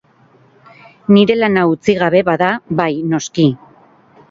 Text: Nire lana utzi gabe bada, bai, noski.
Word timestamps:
Nire 1.17 1.35
lana 1.41 1.67
utzi 1.73 1.95
gabe 2.01 2.23
bada, 2.31 2.49
bai, 2.83 2.91
noski. 3.15 3.49